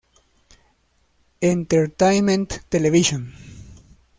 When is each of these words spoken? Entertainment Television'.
Entertainment 1.41 2.63
Television'. 2.69 3.33